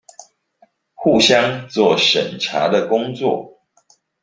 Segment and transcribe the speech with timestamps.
[0.95, 3.59] 互相做審查的工作